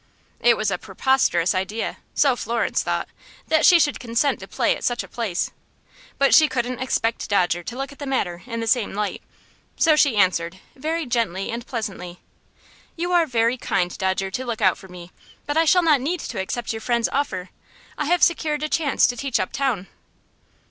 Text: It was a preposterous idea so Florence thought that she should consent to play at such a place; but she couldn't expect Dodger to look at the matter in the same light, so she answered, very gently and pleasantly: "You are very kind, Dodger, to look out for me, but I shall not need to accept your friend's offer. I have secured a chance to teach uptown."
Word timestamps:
It 0.39 0.57
was 0.57 0.71
a 0.71 0.79
preposterous 0.79 1.53
idea 1.53 1.97
so 2.15 2.35
Florence 2.35 2.81
thought 2.81 3.07
that 3.49 3.67
she 3.67 3.77
should 3.79 3.99
consent 3.99 4.39
to 4.39 4.47
play 4.47 4.75
at 4.75 4.83
such 4.83 5.03
a 5.03 5.07
place; 5.07 5.51
but 6.17 6.33
she 6.33 6.47
couldn't 6.47 6.79
expect 6.79 7.29
Dodger 7.29 7.61
to 7.61 7.75
look 7.77 7.91
at 7.91 7.99
the 7.99 8.07
matter 8.07 8.41
in 8.47 8.61
the 8.61 8.65
same 8.65 8.95
light, 8.95 9.21
so 9.77 9.95
she 9.95 10.17
answered, 10.17 10.57
very 10.75 11.05
gently 11.05 11.51
and 11.51 11.67
pleasantly: 11.67 12.19
"You 12.95 13.11
are 13.11 13.27
very 13.27 13.57
kind, 13.57 13.95
Dodger, 13.95 14.31
to 14.31 14.43
look 14.43 14.59
out 14.59 14.75
for 14.75 14.87
me, 14.87 15.11
but 15.45 15.55
I 15.55 15.65
shall 15.65 15.83
not 15.83 16.01
need 16.01 16.21
to 16.21 16.41
accept 16.41 16.73
your 16.73 16.81
friend's 16.81 17.07
offer. 17.09 17.51
I 17.95 18.05
have 18.05 18.23
secured 18.23 18.63
a 18.63 18.69
chance 18.69 19.05
to 19.05 19.15
teach 19.15 19.39
uptown." 19.39 19.85